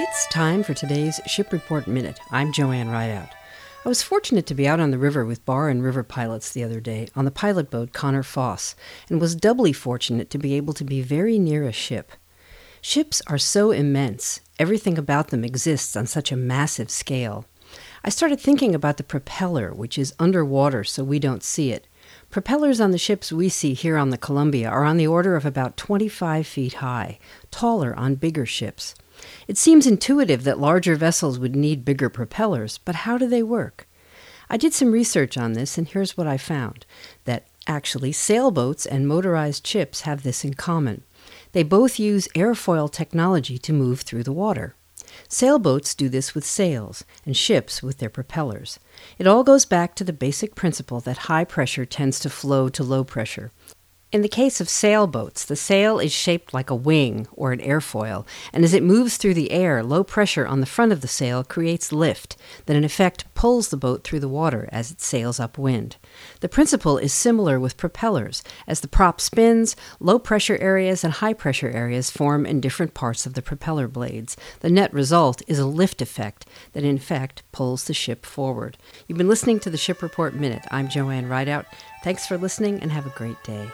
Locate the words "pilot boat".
7.32-7.92